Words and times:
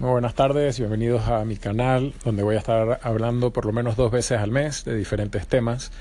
Muy 0.00 0.10
buenas 0.10 0.34
tardes, 0.34 0.80
bienvenidos 0.80 1.28
a 1.28 1.44
mi 1.44 1.56
canal 1.56 2.14
donde 2.24 2.42
voy 2.42 2.56
a 2.56 2.58
estar 2.58 2.98
hablando 3.04 3.52
por 3.52 3.64
lo 3.64 3.72
menos 3.72 3.94
dos 3.94 4.10
veces 4.10 4.40
al 4.40 4.50
mes 4.50 4.84
de 4.84 4.96
diferentes 4.96 5.46
temas. 5.46 5.92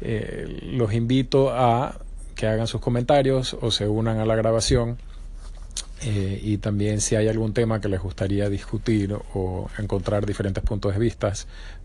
Eh, 0.00 0.60
los 0.72 0.94
invito 0.94 1.50
a 1.52 2.00
que 2.36 2.46
hagan 2.46 2.66
sus 2.66 2.80
comentarios 2.80 3.54
o 3.60 3.70
se 3.70 3.86
unan 3.86 4.18
a 4.18 4.24
la 4.24 4.34
grabación 4.34 4.96
eh, 6.00 6.40
y 6.42 6.56
también 6.56 7.02
si 7.02 7.16
hay 7.16 7.28
algún 7.28 7.52
tema 7.52 7.82
que 7.82 7.90
les 7.90 8.00
gustaría 8.00 8.48
discutir 8.48 9.14
o 9.34 9.68
encontrar 9.78 10.24
diferentes 10.24 10.64
puntos 10.64 10.94
de 10.94 10.98
vista 10.98 11.30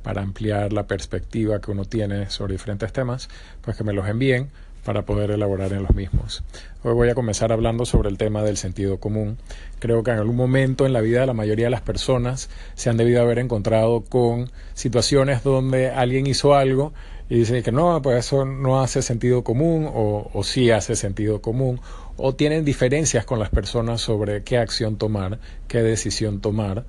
para 0.02 0.22
ampliar 0.22 0.72
la 0.72 0.88
perspectiva 0.88 1.60
que 1.60 1.72
uno 1.72 1.84
tiene 1.84 2.30
sobre 2.30 2.54
diferentes 2.54 2.94
temas, 2.94 3.28
pues 3.62 3.76
que 3.76 3.84
me 3.84 3.92
los 3.92 4.08
envíen 4.08 4.50
para 4.84 5.04
poder 5.04 5.32
elaborar 5.32 5.74
en 5.74 5.84
los 5.84 5.96
mismos. 5.96 6.44
Hoy 6.84 6.94
voy 6.94 7.10
a 7.10 7.16
comenzar 7.16 7.52
hablando 7.52 7.86
sobre 7.86 8.10
el 8.10 8.18
tema 8.18 8.44
del 8.44 8.58
sentido 8.58 9.00
común. 9.00 9.38
Creo 9.80 10.04
que 10.04 10.12
en 10.12 10.18
algún 10.18 10.36
momento 10.36 10.86
en 10.86 10.94
la 10.94 11.02
vida 11.02 11.22
de 11.22 11.26
la 11.28 11.34
mayoría 11.34 11.66
de 11.66 11.72
las 11.72 11.82
personas 11.82 12.50
se 12.76 12.90
han 12.90 12.98
debido 12.98 13.22
haber 13.22 13.40
encontrado 13.40 14.02
con 14.02 14.50
situaciones 14.74 15.44
donde 15.44 15.90
alguien 15.90 16.28
hizo 16.28 16.56
algo 16.56 16.94
y 17.30 17.36
dice 17.36 17.62
que 17.62 17.72
no, 17.72 18.02
pues 18.02 18.26
eso 18.26 18.46
no 18.46 18.82
hace 18.82 19.02
sentido 19.02 19.44
común 19.44 19.88
o, 19.94 20.30
o 20.34 20.44
sí 20.44 20.72
hace 20.72 20.96
sentido 20.96 21.42
común 21.42 21.80
o 22.18 22.34
tienen 22.34 22.66
diferencias 22.66 23.26
con 23.26 23.40
las 23.40 23.50
personas 23.50 24.02
sobre 24.02 24.44
qué 24.44 24.58
acción 24.58 24.98
tomar, 24.98 25.40
qué 25.68 25.84
decisión 25.84 26.42
tomar 26.42 26.86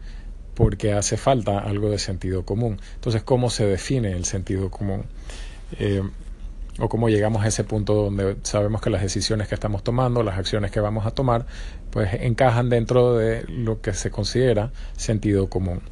porque 0.55 0.93
hace 0.93 1.17
falta 1.17 1.59
algo 1.59 1.91
de 1.91 1.99
sentido 1.99 2.45
común. 2.45 2.81
Entonces, 2.97 3.23
¿cómo 3.23 3.49
se 3.49 3.67
define 3.67 4.13
el 4.13 4.25
sentido 4.25 4.71
común? 4.71 5.05
Eh, 5.79 6.03
o 6.79 6.89
cómo 6.89 7.09
llegamos 7.09 7.45
a 7.45 7.49
ese 7.49 7.65
punto 7.65 7.95
donde 7.95 8.37
sabemos 8.43 8.81
que 8.81 8.91
las 8.91 9.03
decisiones 9.03 9.49
que 9.49 9.55
estamos 9.55 9.83
tomando, 9.83 10.23
las 10.23 10.39
acciones 10.39 10.71
que 10.71 10.81
vamos 10.81 11.07
a 11.07 11.11
tomar, 11.11 11.47
pues 11.91 12.15
encajan 12.21 12.69
dentro 12.69 13.17
de 13.17 13.45
lo 13.49 13.81
que 13.81 13.93
se 13.93 14.11
considera 14.11 14.71
sentido 14.97 15.49
común. 15.49 15.83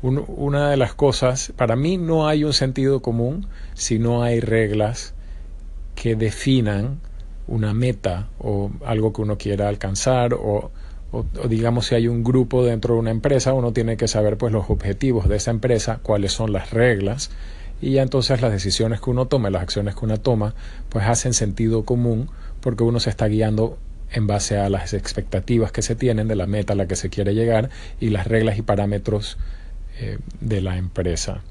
una 0.00 0.70
de 0.70 0.76
las 0.76 0.94
cosas, 0.94 1.52
para 1.56 1.74
mí 1.74 1.96
no 1.96 2.28
hay 2.28 2.44
un 2.44 2.52
sentido 2.52 3.02
común 3.02 3.48
si 3.74 3.98
no 3.98 4.22
hay 4.22 4.40
reglas 4.40 5.14
que 5.96 6.14
definan 6.14 7.00
una 7.48 7.74
meta 7.74 8.28
o 8.38 8.70
algo 8.84 9.12
que 9.12 9.22
uno 9.22 9.38
quiera 9.38 9.68
alcanzar 9.68 10.34
o, 10.34 10.70
o, 11.10 11.24
digamos 11.48 11.86
si 11.86 11.94
hay 11.94 12.06
un 12.06 12.22
grupo 12.22 12.64
dentro 12.64 12.94
de 12.94 13.00
una 13.00 13.10
empresa, 13.10 13.54
uno 13.54 13.72
tiene 13.72 13.96
que 13.96 14.06
saber 14.06 14.36
pues 14.36 14.52
los 14.52 14.70
objetivos 14.70 15.28
de 15.28 15.36
esa 15.36 15.50
empresa, 15.50 15.98
cuáles 16.02 16.32
son 16.32 16.52
las 16.52 16.70
reglas 16.70 17.30
y 17.80 17.92
ya 17.92 18.02
entonces 18.02 18.40
las 18.40 18.52
decisiones 18.52 19.00
que 19.00 19.10
uno 19.10 19.26
toma, 19.26 19.50
las 19.50 19.62
acciones 19.62 19.94
que 19.94 20.04
uno 20.04 20.18
toma, 20.18 20.54
pues 20.88 21.06
hacen 21.06 21.34
sentido 21.34 21.84
común 21.84 22.30
porque 22.60 22.82
uno 22.84 23.00
se 23.00 23.10
está 23.10 23.26
guiando 23.26 23.78
en 24.10 24.26
base 24.26 24.58
a 24.58 24.68
las 24.70 24.94
expectativas 24.94 25.70
que 25.70 25.82
se 25.82 25.94
tienen 25.94 26.28
de 26.28 26.36
la 26.36 26.46
meta 26.46 26.72
a 26.72 26.76
la 26.76 26.86
que 26.86 26.96
se 26.96 27.10
quiere 27.10 27.34
llegar 27.34 27.70
y 28.00 28.10
las 28.10 28.26
reglas 28.26 28.58
y 28.58 28.62
parámetros 28.62 29.38
eh, 30.00 30.18
de 30.40 30.60
la 30.60 30.76
empresa 30.76 31.42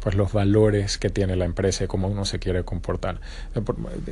pues 0.00 0.16
los 0.16 0.32
valores 0.32 0.98
que 0.98 1.10
tiene 1.10 1.36
la 1.36 1.44
empresa 1.44 1.84
y 1.84 1.86
cómo 1.86 2.08
uno 2.08 2.24
se 2.24 2.40
quiere 2.40 2.64
comportar. 2.64 3.20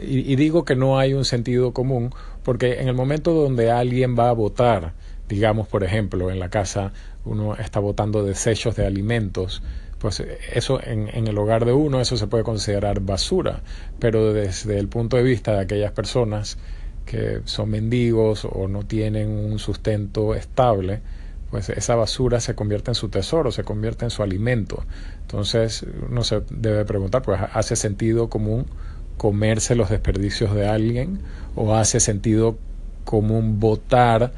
Y, 0.01 0.33
y, 0.33 0.37
digo 0.37 0.65
que 0.65 0.77
no 0.77 1.01
hay 1.01 1.15
un 1.15 1.25
sentido 1.25 1.73
común 1.73 2.15
porque 2.45 2.81
en 2.81 2.87
el 2.87 2.95
momento 2.95 3.33
donde 3.33 3.73
alguien 3.73 4.17
va 4.17 4.29
a 4.29 4.33
votar, 4.33 4.93
digamos 5.29 5.67
por 5.67 5.83
ejemplo 5.83 6.31
en 6.31 6.39
la 6.39 6.49
casa 6.49 6.93
uno 7.25 7.57
está 7.57 7.81
votando 7.81 8.23
desechos 8.23 8.77
de 8.77 8.87
alimentos, 8.87 9.63
pues 10.01 10.23
eso 10.53 10.81
en, 10.83 11.09
en, 11.09 11.29
el 11.29 11.39
hogar 11.39 11.65
de 11.65 11.73
uno, 11.73 12.01
eso 12.01 12.17
se 12.17 12.27
puede 12.27 12.43
considerar 12.43 13.01
basura, 13.01 13.63
pero 13.99 14.33
desde 14.33 14.79
el 14.79 14.89
punto 14.89 15.17
de 15.17 15.23
vista 15.23 15.53
de 15.53 15.61
aquellas 15.61 15.93
personas 15.93 16.59
que 17.05 17.41
son 17.45 17.71
mendigos 17.71 18.45
o 18.45 18.69
no 18.69 18.85
tienen 18.85 19.31
un 19.31 19.59
sustento 19.59 20.35
estable, 20.35 21.03
pues 21.51 21.69
esa 21.69 21.97
basura 21.97 22.41
se 22.41 22.55
convierte 22.55 22.93
en 22.93 22.95
su 22.95 23.09
tesoro, 23.09 23.51
se 23.51 23.65
convierte 23.65 24.05
en 24.05 24.11
su 24.11 24.23
alimento. 24.23 24.85
Entonces 25.23 25.85
uno 26.09 26.23
se 26.23 26.43
debe 26.51 26.85
preguntar, 26.85 27.23
pues 27.23 27.41
¿hace 27.53 27.77
sentido 27.77 28.31
común 28.31 28.67
comerse 29.17 29.75
los 29.75 29.91
desperdicios 29.91 30.55
de 30.55 30.69
alguien 30.69 31.21
o 31.57 31.75
hace 31.75 32.01
sentido 32.01 32.59
común 33.05 33.59
votar 33.59 34.33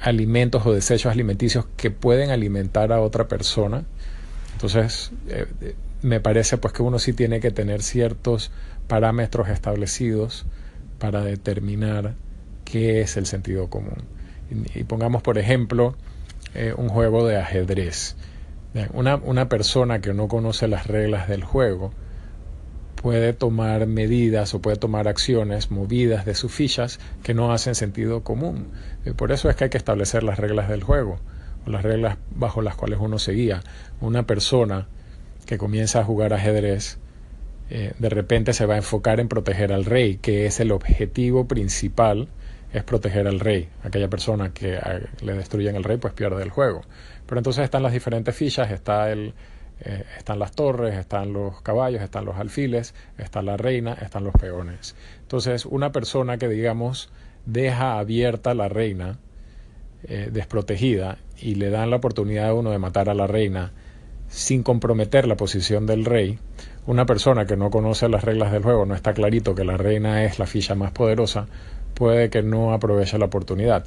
alimentos 0.00 0.66
o 0.66 0.72
desechos 0.72 1.10
alimenticios 1.10 1.66
que 1.76 1.90
pueden 1.90 2.30
alimentar 2.30 2.92
a 2.92 3.00
otra 3.00 3.28
persona? 3.28 3.84
Entonces, 4.62 5.10
eh, 5.26 5.46
eh, 5.60 5.74
me 6.02 6.20
parece 6.20 6.56
pues 6.56 6.72
que 6.72 6.84
uno 6.84 7.00
sí 7.00 7.12
tiene 7.12 7.40
que 7.40 7.50
tener 7.50 7.82
ciertos 7.82 8.52
parámetros 8.86 9.48
establecidos 9.48 10.46
para 11.00 11.24
determinar 11.24 12.14
qué 12.64 13.00
es 13.00 13.16
el 13.16 13.26
sentido 13.26 13.68
común. 13.68 14.04
Y, 14.76 14.84
pongamos, 14.84 15.20
por 15.20 15.38
ejemplo, 15.38 15.96
eh, 16.54 16.74
un 16.76 16.90
juego 16.90 17.26
de 17.26 17.38
ajedrez. 17.38 18.14
Una, 18.92 19.16
una 19.16 19.48
persona 19.48 20.00
que 20.00 20.14
no 20.14 20.28
conoce 20.28 20.68
las 20.68 20.86
reglas 20.86 21.28
del 21.28 21.42
juego 21.42 21.92
puede 22.94 23.32
tomar 23.32 23.88
medidas 23.88 24.54
o 24.54 24.62
puede 24.62 24.76
tomar 24.76 25.08
acciones 25.08 25.72
movidas 25.72 26.24
de 26.24 26.36
sus 26.36 26.52
fichas 26.52 27.00
que 27.24 27.34
no 27.34 27.52
hacen 27.52 27.74
sentido 27.74 28.22
común. 28.22 28.68
por 29.16 29.32
eso 29.32 29.50
es 29.50 29.56
que 29.56 29.64
hay 29.64 29.70
que 29.70 29.78
establecer 29.78 30.22
las 30.22 30.38
reglas 30.38 30.68
del 30.68 30.84
juego 30.84 31.18
las 31.66 31.82
reglas 31.82 32.18
bajo 32.34 32.62
las 32.62 32.76
cuales 32.76 32.98
uno 33.00 33.18
seguía. 33.18 33.62
Una 34.00 34.26
persona 34.26 34.88
que 35.46 35.58
comienza 35.58 36.00
a 36.00 36.04
jugar 36.04 36.32
ajedrez 36.32 36.98
eh, 37.74 37.94
de 37.98 38.08
repente 38.10 38.52
se 38.52 38.66
va 38.66 38.74
a 38.74 38.76
enfocar 38.76 39.18
en 39.18 39.28
proteger 39.28 39.72
al 39.72 39.86
rey, 39.86 40.18
que 40.18 40.44
es 40.44 40.60
el 40.60 40.72
objetivo 40.72 41.48
principal, 41.48 42.28
es 42.72 42.84
proteger 42.84 43.26
al 43.26 43.40
rey. 43.40 43.70
Aquella 43.82 44.08
persona 44.08 44.52
que 44.52 44.78
le 45.22 45.32
destruyen 45.32 45.76
el 45.76 45.82
rey 45.82 45.96
pues 45.96 46.12
pierde 46.12 46.42
el 46.42 46.50
juego. 46.50 46.82
Pero 47.26 47.38
entonces 47.38 47.64
están 47.64 47.82
las 47.82 47.92
diferentes 47.92 48.36
fichas, 48.36 48.70
está 48.70 49.10
el, 49.10 49.32
eh, 49.80 50.04
están 50.18 50.38
las 50.38 50.52
torres, 50.52 50.96
están 50.96 51.32
los 51.32 51.62
caballos, 51.62 52.02
están 52.02 52.26
los 52.26 52.36
alfiles, 52.36 52.94
está 53.16 53.40
la 53.40 53.56
reina, 53.56 53.94
están 53.94 54.24
los 54.24 54.34
peones. 54.34 54.94
Entonces 55.22 55.64
una 55.64 55.92
persona 55.92 56.36
que 56.36 56.48
digamos 56.48 57.10
deja 57.46 57.98
abierta 57.98 58.54
la 58.54 58.68
reina, 58.68 59.18
eh, 60.04 60.30
desprotegida 60.32 61.18
y 61.40 61.54
le 61.54 61.70
dan 61.70 61.90
la 61.90 61.96
oportunidad 61.96 62.48
a 62.48 62.54
uno 62.54 62.70
de 62.70 62.78
matar 62.78 63.08
a 63.08 63.14
la 63.14 63.26
reina 63.26 63.72
sin 64.32 64.62
comprometer 64.62 65.28
la 65.28 65.36
posición 65.36 65.86
del 65.86 66.04
rey, 66.04 66.38
una 66.86 67.04
persona 67.04 67.46
que 67.46 67.56
no 67.56 67.70
conoce 67.70 68.08
las 68.08 68.24
reglas 68.24 68.50
del 68.50 68.62
juego, 68.62 68.86
no 68.86 68.94
está 68.94 69.12
clarito 69.12 69.54
que 69.54 69.64
la 69.64 69.76
reina 69.76 70.24
es 70.24 70.38
la 70.38 70.46
ficha 70.46 70.74
más 70.74 70.90
poderosa, 70.90 71.46
puede 71.94 72.30
que 72.30 72.42
no 72.42 72.72
aproveche 72.72 73.18
la 73.18 73.26
oportunidad. 73.26 73.84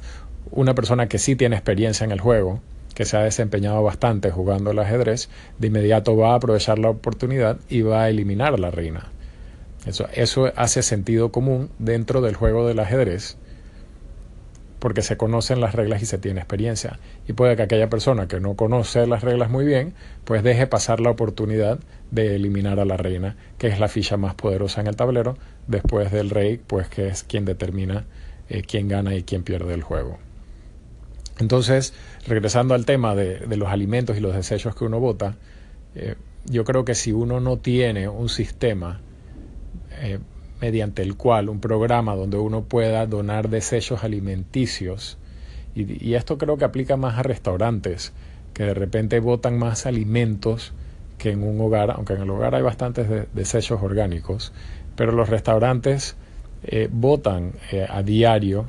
Una 0.52 0.74
persona 0.74 1.08
que 1.08 1.18
sí 1.18 1.34
tiene 1.34 1.56
experiencia 1.56 2.04
en 2.04 2.12
el 2.12 2.20
juego, 2.20 2.60
que 2.94 3.04
se 3.04 3.16
ha 3.16 3.22
desempeñado 3.22 3.82
bastante 3.82 4.30
jugando 4.30 4.70
el 4.70 4.78
ajedrez, 4.78 5.28
de 5.58 5.66
inmediato 5.66 6.16
va 6.16 6.32
a 6.32 6.36
aprovechar 6.36 6.78
la 6.78 6.90
oportunidad 6.90 7.58
y 7.68 7.82
va 7.82 8.04
a 8.04 8.08
eliminar 8.08 8.54
a 8.54 8.58
la 8.58 8.70
reina. 8.70 9.10
Eso, 9.84 10.06
eso 10.14 10.52
hace 10.56 10.82
sentido 10.82 11.32
común 11.32 11.70
dentro 11.78 12.20
del 12.20 12.36
juego 12.36 12.66
del 12.66 12.78
ajedrez 12.78 13.36
porque 14.78 15.02
se 15.02 15.16
conocen 15.16 15.60
las 15.60 15.74
reglas 15.74 16.02
y 16.02 16.06
se 16.06 16.18
tiene 16.18 16.40
experiencia. 16.40 16.98
Y 17.26 17.32
puede 17.32 17.56
que 17.56 17.62
aquella 17.62 17.88
persona 17.88 18.28
que 18.28 18.40
no 18.40 18.54
conoce 18.54 19.06
las 19.06 19.22
reglas 19.22 19.50
muy 19.50 19.64
bien, 19.64 19.94
pues 20.24 20.42
deje 20.42 20.66
pasar 20.66 21.00
la 21.00 21.10
oportunidad 21.10 21.78
de 22.10 22.36
eliminar 22.36 22.78
a 22.78 22.84
la 22.84 22.96
reina, 22.96 23.36
que 23.58 23.68
es 23.68 23.80
la 23.80 23.88
ficha 23.88 24.16
más 24.16 24.34
poderosa 24.34 24.80
en 24.80 24.86
el 24.86 24.96
tablero, 24.96 25.36
después 25.66 26.12
del 26.12 26.30
rey, 26.30 26.60
pues 26.64 26.88
que 26.88 27.08
es 27.08 27.24
quien 27.24 27.44
determina 27.44 28.04
eh, 28.48 28.62
quién 28.62 28.88
gana 28.88 29.14
y 29.14 29.22
quién 29.22 29.42
pierde 29.42 29.74
el 29.74 29.82
juego. 29.82 30.18
Entonces, 31.38 31.92
regresando 32.26 32.74
al 32.74 32.86
tema 32.86 33.14
de, 33.14 33.46
los 33.56 33.68
alimentos 33.68 34.16
y 34.16 34.20
los 34.20 34.34
desechos 34.34 34.74
que 34.74 34.84
uno 34.84 35.00
vota, 35.00 35.36
eh, 35.94 36.14
yo 36.46 36.64
creo 36.64 36.84
que 36.84 36.94
si 36.94 37.12
uno 37.12 37.40
no 37.40 37.58
tiene 37.58 38.08
un 38.08 38.28
sistema 38.28 39.00
eh, 40.00 40.18
mediante 40.60 41.02
el 41.02 41.16
cual 41.16 41.48
un 41.48 41.60
programa 41.60 42.14
donde 42.14 42.38
uno 42.38 42.64
pueda 42.64 43.06
donar 43.06 43.48
desechos 43.48 44.04
alimenticios, 44.04 45.18
y, 45.74 46.14
esto 46.14 46.38
creo 46.38 46.56
que 46.56 46.64
aplica 46.64 46.96
más 46.96 47.18
a 47.18 47.22
restaurantes, 47.22 48.12
que 48.54 48.64
de 48.64 48.74
repente 48.74 49.20
botan 49.20 49.58
más 49.58 49.84
alimentos 49.84 50.72
que 51.18 51.30
en 51.32 51.42
un 51.42 51.60
hogar, 51.60 51.90
aunque 51.90 52.14
en 52.14 52.22
el 52.22 52.30
hogar 52.30 52.54
hay 52.54 52.62
bastantes 52.62 53.06
desechos 53.34 53.82
orgánicos, 53.82 54.52
pero 54.96 55.12
los 55.12 55.28
restaurantes 55.28 56.16
eh, 56.62 56.88
botan 56.90 57.52
eh, 57.72 57.86
a 57.88 58.02
diario 58.02 58.66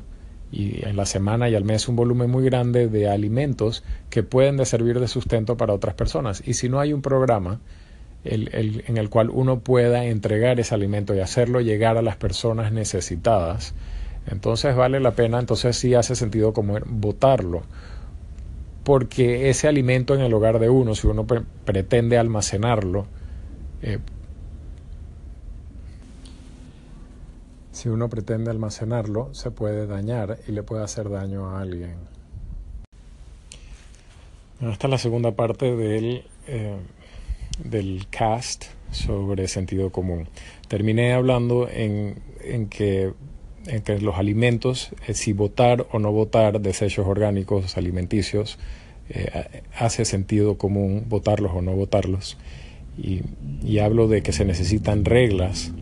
y 0.52 0.86
en 0.86 0.96
la 0.96 1.06
semana 1.06 1.48
y 1.48 1.54
al 1.54 1.64
mes 1.64 1.88
un 1.88 1.96
volumen 1.96 2.30
muy 2.30 2.44
grande 2.44 2.88
de 2.88 3.08
alimentos 3.08 3.84
que 4.10 4.22
pueden 4.22 4.64
servir 4.64 5.00
de 5.00 5.08
sustento 5.08 5.56
para 5.56 5.74
otras 5.74 5.94
personas. 5.94 6.42
Y 6.46 6.54
si 6.54 6.68
no 6.68 6.80
hay 6.80 6.92
un 6.92 7.02
programa 7.02 7.60
el, 8.24 8.84
en 8.86 8.96
el 8.96 9.08
cual 9.10 9.30
uno 9.30 9.60
pueda 9.60 10.04
entregar 10.04 10.60
ese 10.60 10.74
alimento 10.74 11.14
y 11.14 11.20
hacerlo 11.20 11.60
llegar 11.60 11.96
a 11.96 12.02
las 12.02 12.16
personas 12.16 12.72
necesitadas, 12.72 13.74
entonces 14.26 14.76
vale 14.76 15.00
la 15.00 15.12
pena, 15.12 15.38
entonces 15.38 15.76
sí 15.76 15.94
hace 15.94 16.14
sentido 16.14 16.52
como 16.52 16.78
botarlo. 16.86 17.62
Porque 18.84 19.50
ese 19.50 19.68
alimento 19.68 20.14
en 20.14 20.20
el 20.20 20.32
hogar 20.32 20.58
de 20.58 20.68
uno, 20.68 20.94
si 20.94 21.06
uno 21.06 21.26
pretende 21.64 22.18
almacenarlo, 22.18 23.06
eh, 23.82 23.98
si 27.72 27.88
uno 27.88 28.08
pretende 28.08 28.50
almacenarlo, 28.50 29.32
se 29.34 29.50
puede 29.50 29.86
dañar 29.86 30.38
y 30.46 30.52
le 30.52 30.62
puede 30.62 30.82
hacer 30.84 31.10
daño 31.10 31.50
a 31.50 31.60
alguien. 31.60 31.96
Esta 34.60 34.88
es 34.88 34.90
la 34.90 34.98
segunda 34.98 35.32
parte 35.32 35.76
del, 35.76 36.24
eh, 36.48 36.76
del 37.62 38.06
cast 38.10 38.66
sobre 38.90 39.48
sentido 39.48 39.90
común. 39.90 40.28
Terminé 40.68 41.12
hablando 41.12 41.68
en, 41.68 42.16
en, 42.42 42.68
que, 42.68 43.12
en 43.66 43.82
que 43.82 43.98
los 44.00 44.16
alimentos, 44.16 44.90
eh, 45.06 45.14
si 45.14 45.32
votar 45.32 45.86
o 45.92 45.98
no 45.98 46.12
votar 46.12 46.60
desechos 46.60 47.06
orgánicos 47.06 47.76
alimenticios, 47.76 48.58
eh, 49.10 49.62
hace 49.76 50.04
sentido 50.04 50.58
común 50.58 51.04
votarlos 51.08 51.52
o 51.54 51.62
no 51.62 51.72
votarlos. 51.72 52.36
Y, 52.96 53.22
y 53.62 53.78
hablo 53.78 54.08
de 54.08 54.22
que 54.22 54.32
se 54.32 54.44
necesitan 54.44 55.04
reglas 55.04 55.72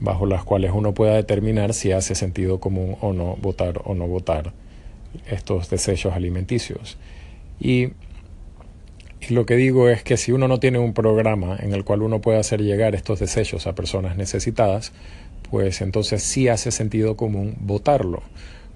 bajo 0.00 0.26
las 0.26 0.44
cuales 0.44 0.72
uno 0.74 0.92
pueda 0.94 1.14
determinar 1.14 1.72
si 1.72 1.92
hace 1.92 2.14
sentido 2.14 2.60
común 2.60 2.96
o 3.00 3.12
no 3.12 3.36
votar 3.36 3.80
o 3.84 3.94
no 3.94 4.06
votar 4.06 4.52
estos 5.30 5.70
desechos 5.70 6.14
alimenticios. 6.14 6.98
Y, 7.58 7.88
lo 9.30 9.46
que 9.46 9.56
digo 9.56 9.88
es 9.88 10.02
que 10.02 10.16
si 10.16 10.32
uno 10.32 10.48
no 10.48 10.58
tiene 10.58 10.78
un 10.78 10.92
programa 10.92 11.56
en 11.60 11.72
el 11.72 11.84
cual 11.84 12.02
uno 12.02 12.20
pueda 12.20 12.40
hacer 12.40 12.60
llegar 12.60 12.94
estos 12.94 13.20
desechos 13.20 13.66
a 13.66 13.74
personas 13.74 14.16
necesitadas, 14.16 14.92
pues 15.50 15.80
entonces 15.80 16.22
sí 16.22 16.48
hace 16.48 16.70
sentido 16.70 17.16
común 17.16 17.56
votarlo. 17.60 18.22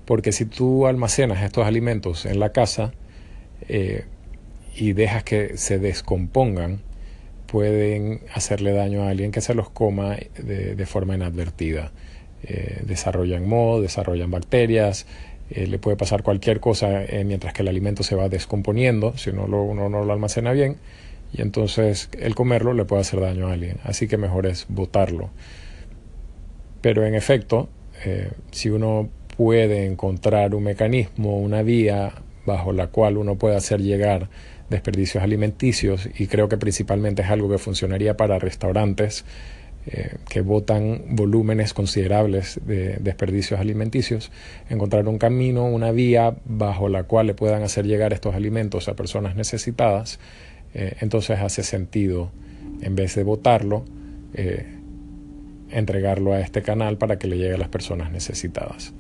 Porque 0.04 0.32
si 0.32 0.44
tú 0.44 0.86
almacenas 0.86 1.42
estos 1.42 1.66
alimentos 1.66 2.26
en 2.26 2.40
la 2.40 2.52
casa 2.52 2.92
eh, 3.68 4.04
y 4.74 4.92
dejas 4.92 5.24
que 5.24 5.56
se 5.56 5.78
descompongan, 5.78 6.80
pueden 7.46 8.20
hacerle 8.32 8.72
daño 8.72 9.02
a 9.02 9.10
alguien 9.10 9.32
que 9.32 9.40
se 9.40 9.54
los 9.54 9.70
coma 9.70 10.16
de, 10.36 10.86
forma 10.86 11.16
inadvertida. 11.16 11.92
Eh, 12.42 12.82
desarrollan 12.86 13.48
moho, 13.48 13.82
desarrollan 13.82 14.30
bacterias, 14.30 15.06
eh, 15.50 15.66
le 15.66 15.78
puede 15.78 15.96
pasar 15.96 16.22
cualquier 16.22 16.60
cosa 16.60 17.04
eh, 17.04 17.24
mientras 17.24 17.52
que 17.52 17.62
el 17.62 17.68
alimento 17.68 18.02
se 18.02 18.14
va 18.14 18.28
descomponiendo, 18.28 19.16
si 19.16 19.30
uno, 19.30 19.46
lo, 19.46 19.62
uno 19.62 19.88
no 19.88 20.04
lo 20.04 20.12
almacena 20.12 20.52
bien, 20.52 20.76
y 21.32 21.42
entonces 21.42 22.08
el 22.18 22.34
comerlo 22.34 22.72
le 22.72 22.84
puede 22.84 23.02
hacer 23.02 23.20
daño 23.20 23.48
a 23.48 23.52
alguien. 23.52 23.76
Así 23.84 24.08
que 24.08 24.16
mejor 24.16 24.46
es 24.46 24.66
botarlo. 24.68 25.30
Pero 26.80 27.04
en 27.04 27.14
efecto, 27.14 27.68
eh, 28.04 28.30
si 28.50 28.70
uno 28.70 29.08
puede 29.36 29.86
encontrar 29.86 30.54
un 30.54 30.64
mecanismo, 30.64 31.38
una 31.38 31.62
vía 31.62 32.12
bajo 32.46 32.72
la 32.72 32.88
cual 32.88 33.16
uno 33.16 33.36
puede 33.36 33.56
hacer 33.56 33.80
llegar 33.80 34.28
desperdicios 34.70 35.22
alimenticios, 35.22 36.08
y 36.18 36.26
creo 36.28 36.48
que 36.48 36.56
principalmente 36.56 37.22
es 37.22 37.30
algo 37.30 37.50
que 37.50 37.58
funcionaría 37.58 38.16
para 38.16 38.38
restaurantes, 38.38 39.24
eh, 39.86 40.16
que 40.28 40.42
botan 40.42 41.04
volúmenes 41.08 41.72
considerables 41.72 42.60
de 42.66 42.98
desperdicios 43.00 43.58
alimenticios, 43.58 44.30
encontrar 44.68 45.08
un 45.08 45.16
camino, 45.16 45.64
una 45.64 45.90
vía 45.90 46.36
bajo 46.44 46.90
la 46.90 47.04
cual 47.04 47.28
le 47.28 47.34
puedan 47.34 47.62
hacer 47.62 47.86
llegar 47.86 48.12
estos 48.12 48.34
alimentos 48.34 48.88
a 48.88 48.94
personas 48.94 49.36
necesitadas, 49.36 50.20
eh, 50.74 50.96
entonces 51.00 51.38
hace 51.40 51.62
sentido, 51.62 52.30
en 52.82 52.94
vez 52.94 53.14
de 53.14 53.22
botarlo, 53.22 53.86
eh, 54.34 54.66
entregarlo 55.70 56.34
a 56.34 56.40
este 56.40 56.60
canal 56.60 56.98
para 56.98 57.18
que 57.18 57.26
le 57.26 57.38
llegue 57.38 57.54
a 57.54 57.58
las 57.58 57.68
personas 57.68 58.12
necesitadas. 58.12 58.92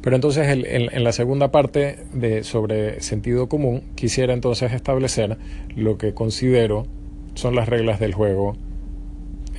Pero 0.00 0.16
entonces 0.16 0.46
en, 0.48 1.04
la 1.04 1.12
segunda 1.12 1.50
parte 1.50 1.98
de, 2.14 2.44
sobre 2.44 3.02
sentido 3.02 3.50
común, 3.50 3.82
quisiera 3.94 4.32
entonces 4.32 4.72
establecer 4.72 5.36
lo 5.76 5.98
que 5.98 6.14
considero 6.14 6.86
son 7.34 7.54
las 7.54 7.68
reglas 7.68 8.00
del 8.00 8.14
juego 8.14 8.56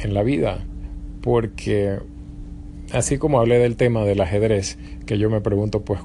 en 0.02 0.14
la 0.14 0.24
vida, 0.24 0.66
porque 1.22 2.00
así 2.92 3.18
como 3.18 3.40
hablé 3.40 3.60
del 3.60 3.76
tema 3.76 4.04
del 4.04 4.22
ajedrez, 4.22 4.78
que 5.06 5.18
yo 5.18 5.30
me 5.30 5.42
pregunto, 5.42 5.84
pues, 5.84 6.02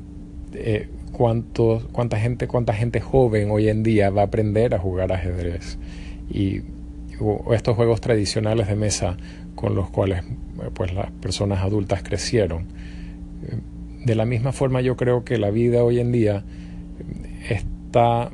eh, 0.54 0.88
cuánta 1.12 2.18
gente, 2.18 2.48
cuánta 2.48 2.72
gente 2.72 3.00
joven 3.00 3.50
hoy 3.50 3.68
en 3.68 3.82
día 3.82 4.10
va 4.10 4.22
a 4.22 4.24
aprender 4.26 4.74
a 4.74 4.78
jugar 4.78 5.12
ajedrez 5.12 5.78
y 6.30 6.62
estos 7.52 7.76
juegos 7.76 8.00
tradicionales 8.00 8.68
de 8.68 8.76
mesa 8.76 9.16
con 9.54 9.74
los 9.74 9.90
cuales 9.90 10.24
pues 10.74 10.94
las 10.94 11.10
personas 11.10 11.60
adultas 11.60 12.02
crecieron. 12.02 12.68
De 14.04 14.14
la 14.14 14.24
misma 14.24 14.52
forma 14.52 14.80
yo 14.80 14.96
creo 14.96 15.24
que 15.24 15.36
la 15.36 15.50
vida 15.50 15.84
hoy 15.84 16.00
en 16.00 16.12
día 16.12 16.44
está, 17.48 18.30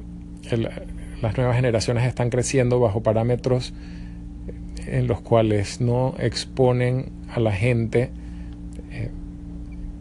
las 1.20 1.36
nuevas 1.36 1.56
generaciones 1.56 2.04
están 2.04 2.30
creciendo 2.30 2.78
bajo 2.78 3.02
parámetros 3.02 3.74
en 4.86 5.06
los 5.06 5.20
cuales 5.20 5.80
no 5.80 6.14
exponen 6.18 7.06
a 7.28 7.40
la 7.40 7.52
gente 7.52 8.10
eh, 8.90 9.10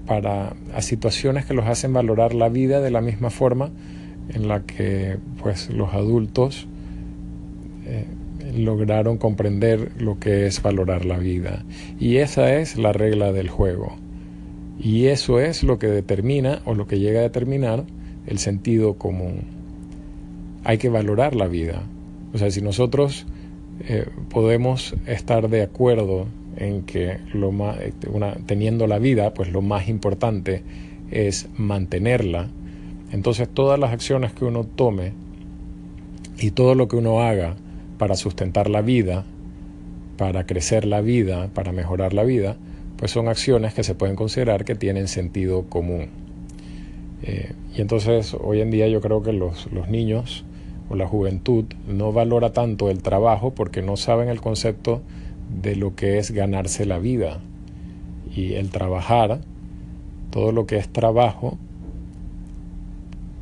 para 0.05 0.55
a 0.73 0.81
situaciones 0.81 1.45
que 1.45 1.53
los 1.53 1.65
hacen 1.65 1.93
valorar 1.93 2.33
la 2.33 2.49
vida 2.49 2.81
de 2.81 2.91
la 2.91 3.01
misma 3.01 3.29
forma 3.29 3.71
en 4.33 4.47
la 4.47 4.63
que 4.63 5.17
pues 5.41 5.69
los 5.69 5.93
adultos 5.93 6.67
eh, 7.85 8.05
lograron 8.55 9.17
comprender 9.17 9.91
lo 9.99 10.19
que 10.19 10.45
es 10.47 10.61
valorar 10.61 11.05
la 11.05 11.17
vida. 11.17 11.63
Y 11.99 12.17
esa 12.17 12.55
es 12.55 12.77
la 12.77 12.93
regla 12.93 13.31
del 13.31 13.49
juego. 13.49 13.95
Y 14.79 15.05
eso 15.05 15.39
es 15.39 15.63
lo 15.63 15.79
que 15.79 15.87
determina 15.87 16.61
o 16.65 16.75
lo 16.75 16.87
que 16.87 16.99
llega 16.99 17.19
a 17.19 17.23
determinar 17.23 17.85
el 18.27 18.39
sentido 18.39 18.95
común. 18.95 19.41
Hay 20.63 20.77
que 20.77 20.89
valorar 20.89 21.35
la 21.35 21.47
vida. 21.47 21.83
O 22.33 22.37
sea 22.37 22.51
si 22.51 22.61
nosotros 22.61 23.25
eh, 23.81 24.07
podemos 24.29 24.95
estar 25.05 25.49
de 25.49 25.61
acuerdo 25.61 26.27
en 26.57 26.83
que 26.83 27.19
este, 27.83 28.09
teniendo 28.45 28.87
la 28.87 28.99
vida, 28.99 29.33
pues 29.33 29.51
lo 29.51 29.61
más 29.61 29.89
importante 29.89 30.63
es 31.11 31.49
mantenerla. 31.57 32.47
Entonces 33.11 33.49
todas 33.49 33.79
las 33.79 33.91
acciones 33.91 34.33
que 34.33 34.45
uno 34.45 34.63
tome 34.63 35.13
y 36.39 36.51
todo 36.51 36.75
lo 36.75 36.87
que 36.87 36.95
uno 36.95 37.21
haga 37.21 37.55
para 37.97 38.15
sustentar 38.15 38.69
la 38.69 38.81
vida, 38.81 39.25
para 40.17 40.45
crecer 40.45 40.85
la 40.85 41.01
vida, 41.01 41.49
para 41.53 41.71
mejorar 41.71 42.13
la 42.13 42.23
vida, 42.23 42.55
pues 42.97 43.11
son 43.11 43.27
acciones 43.27 43.73
que 43.73 43.83
se 43.83 43.95
pueden 43.95 44.15
considerar 44.15 44.63
que 44.63 44.75
tienen 44.75 45.07
sentido 45.07 45.63
común. 45.63 46.07
Eh, 47.23 47.51
y 47.75 47.81
entonces 47.81 48.35
hoy 48.39 48.61
en 48.61 48.71
día 48.71 48.87
yo 48.87 49.01
creo 49.01 49.21
que 49.21 49.33
los 49.33 49.89
niños 49.89 50.45
o 50.89 50.95
la 50.95 51.07
juventud 51.07 51.65
no 51.87 52.11
valora 52.11 52.53
tanto 52.53 52.89
el 52.89 53.01
trabajo 53.01 53.53
porque 53.53 53.81
no 53.81 53.97
saben 53.97 54.29
el 54.29 54.41
concepto 54.41 55.01
de 55.61 55.75
lo 55.75 55.95
que 55.95 56.17
es 56.17 56.31
ganarse 56.31 56.85
la 56.85 56.99
vida. 56.99 57.39
Y 58.35 58.53
el 58.53 58.69
trabajar, 58.69 59.41
todo 60.29 60.51
lo 60.51 60.65
que 60.65 60.77
es 60.77 60.89
trabajo, 60.89 61.57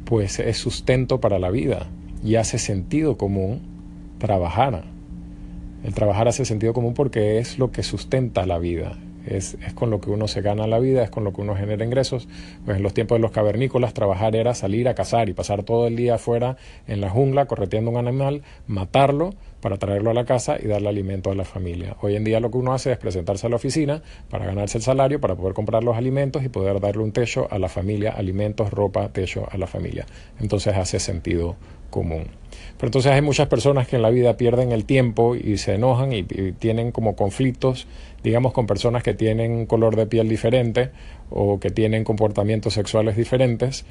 pues 0.05 0.39
es 0.39 0.57
sustento 0.57 1.19
para 1.19 1.39
la 1.39 1.49
vida 1.49 1.87
y 2.23 2.35
hace 2.35 2.59
sentido 2.59 3.17
común 3.17 3.61
trabajar. 4.19 4.83
El 5.83 5.93
trabajar 5.93 6.27
hace 6.27 6.45
sentido 6.45 6.73
común 6.73 6.93
porque 6.93 7.39
es 7.39 7.59
lo 7.59 7.71
que 7.71 7.83
sustenta 7.83 8.45
la 8.45 8.57
vida, 8.57 8.97
es, 9.25 9.57
con 9.75 9.89
lo 9.89 10.01
que 10.01 10.09
uno 10.09 10.27
se 10.27 10.41
gana 10.41 10.67
la 10.67 10.79
vida, 10.79 11.03
es 11.03 11.09
con 11.09 11.23
lo 11.23 11.33
que 11.33 11.41
uno 11.41 11.55
genera 11.55 11.83
ingresos. 11.83 12.27
Pues 12.65 12.77
en 12.77 12.83
los 12.83 12.93
tiempos 12.93 13.17
de 13.17 13.21
los 13.21 13.31
cavernícolas 13.31 13.93
trabajar 13.93 14.35
era 14.35 14.53
salir 14.53 14.87
a 14.87 14.95
cazar 14.95 15.29
y 15.29 15.33
pasar 15.33 15.63
todo 15.63 15.87
el 15.87 15.95
día 15.95 16.15
afuera 16.15 16.57
en 16.87 17.01
la 17.01 17.09
jungla 17.09 17.45
correteando 17.45 17.91
un 17.91 17.97
animal, 17.97 18.43
matarlo 18.67 19.33
para 19.61 19.77
traerlo 19.77 20.11
a 20.11 20.13
la 20.13 20.25
casa 20.25 20.57
y 20.61 20.67
darle 20.67 20.89
alimento 20.89 21.31
a 21.31 21.35
la 21.35 21.45
familia. 21.45 21.95
Hoy 22.01 22.15
en 22.15 22.23
día 22.25 22.39
lo 22.41 22.51
que 22.51 22.57
uno 22.57 22.73
hace 22.73 22.91
es 22.91 22.97
presentarse 22.97 23.47
a 23.47 23.49
la 23.49 23.55
oficina 23.55 24.03
para 24.29 24.45
ganarse 24.45 24.77
el 24.77 24.83
salario, 24.83 25.21
para 25.21 25.35
poder 25.35 25.53
comprar 25.53 25.83
los 25.83 25.95
alimentos 25.95 26.43
y 26.43 26.49
poder 26.49 26.81
darle 26.81 27.03
un 27.03 27.13
techo 27.13 27.47
a 27.49 27.57
la 27.59 27.69
familia, 27.69 28.11
alimentos, 28.11 28.71
ropa, 28.71 29.09
techo 29.13 29.47
a 29.49 29.57
la 29.57 29.67
familia. 29.67 30.05
Entonces 30.39 30.75
hace 30.75 30.99
sentido 30.99 31.55
común. 31.89 32.42
Pero 32.77 32.87
entonces 32.87 33.11
hay 33.11 33.21
muchas 33.21 33.47
personas 33.47 33.87
que 33.87 33.95
en 33.95 34.01
la 34.01 34.09
vida 34.09 34.35
pierden 34.35 34.71
el 34.71 34.85
tiempo 34.85 35.35
y 35.35 35.57
se 35.57 35.75
enojan 35.75 36.11
y, 36.11 36.23
tienen 36.23 36.91
como 36.91 37.15
conflictos, 37.15 37.87
digamos, 38.23 38.51
con 38.53 38.67
personas 38.67 39.03
que 39.03 39.13
tienen 39.13 39.65
color 39.65 39.95
de 39.95 40.05
piel 40.05 40.27
diferente 40.27 40.91
o 41.29 41.59
que 41.59 41.69
tienen 41.69 42.03
comportamientos 42.03 42.73
sexuales 42.73 43.15
diferentes. 43.15 43.85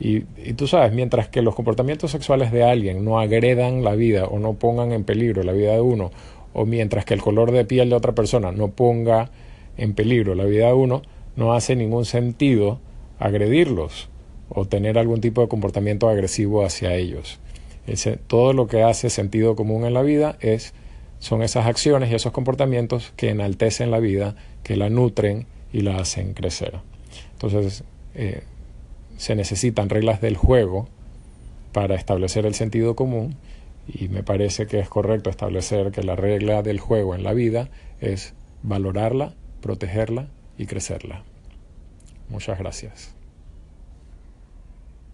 Y, 0.00 0.24
y, 0.36 0.54
tú 0.54 0.66
sabes, 0.66 0.92
mientras 0.92 1.28
que 1.28 1.40
los 1.40 1.54
comportamientos 1.54 2.10
sexuales 2.10 2.50
de 2.52 2.64
alguien 2.64 3.04
no 3.04 3.20
agredan 3.20 3.84
la 3.84 3.94
vida 3.94 4.26
o 4.26 4.38
no 4.38 4.54
pongan 4.54 4.92
en 4.92 5.04
peligro 5.04 5.42
la 5.42 5.52
vida 5.52 5.72
de 5.72 5.80
uno, 5.80 6.10
o 6.52 6.66
mientras 6.66 7.04
que 7.04 7.14
el 7.14 7.22
color 7.22 7.52
de 7.52 7.64
piel 7.64 7.90
de 7.90 7.96
otra 7.96 8.12
persona 8.12 8.52
no 8.52 8.68
ponga 8.68 9.30
en 9.76 9.94
peligro 9.94 10.34
la 10.34 10.44
vida 10.44 10.66
de 10.66 10.72
uno, 10.72 11.02
no 11.36 11.54
hace 11.54 11.76
ningún 11.76 12.04
sentido 12.04 12.78
agredirlos 13.18 14.08
o 14.48 14.66
tener 14.66 14.98
algún 14.98 15.20
tipo 15.20 15.40
de 15.40 15.48
comportamiento 15.48 16.08
agresivo 16.08 16.64
hacia 16.64 16.94
ellos 16.94 17.40
todo 18.26 18.52
lo 18.52 18.66
que 18.66 18.82
hace 18.82 19.10
sentido 19.10 19.56
común 19.56 19.84
en 19.84 19.94
la 19.94 20.02
vida 20.02 20.36
es, 20.40 20.72
son 21.18 21.42
esas 21.42 21.66
acciones 21.66 22.10
y 22.10 22.14
esos 22.14 22.32
comportamientos 22.32 23.12
que 23.16 23.30
enaltecen 23.30 23.90
la 23.90 24.00
vida, 24.00 24.36
que 24.62 24.76
la 24.76 24.88
nutren 24.88 25.46
y 25.72 25.80
la 25.80 25.96
hacen 25.96 26.34
crecer. 26.34 26.74
Entonces, 27.32 27.84
eh, 28.14 28.42
se 29.16 29.34
necesitan 29.34 29.88
reglas 29.88 30.20
del 30.20 30.36
juego 30.36 30.88
para 31.72 31.94
establecer 31.94 32.46
el 32.46 32.54
sentido 32.54 32.96
común 32.96 33.36
y 33.86 34.08
me 34.08 34.22
parece 34.22 34.66
que 34.66 34.80
es 34.80 34.88
correcto 34.88 35.30
establecer 35.30 35.90
que 35.90 36.02
la 36.02 36.16
regla 36.16 36.62
del 36.62 36.80
juego 36.80 37.14
en 37.14 37.22
la 37.22 37.32
vida 37.32 37.68
es 38.00 38.32
valorarla, 38.62 39.34
protegerla 39.60 40.28
y 40.56 40.66
crecerla. 40.66 41.22
Muchas 42.28 42.58
gracias. 42.58 43.14